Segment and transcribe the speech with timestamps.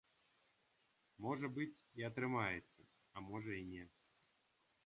[1.25, 2.81] Можа быць, і атрымаецца,
[3.15, 3.85] а можа і не.